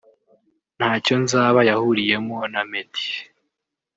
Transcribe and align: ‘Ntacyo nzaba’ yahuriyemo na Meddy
‘Ntacyo 0.77 1.15
nzaba’ 1.23 1.59
yahuriyemo 1.69 2.37
na 2.53 2.61
Meddy 2.69 3.05